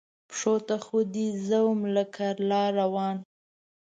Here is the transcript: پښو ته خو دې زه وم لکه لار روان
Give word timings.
پښو 0.29 0.55
ته 0.67 0.75
خو 0.85 0.97
دې 1.13 1.27
زه 1.47 1.57
وم 1.67 1.81
لکه 1.97 2.25
لار 2.49 2.71
روان 2.81 3.17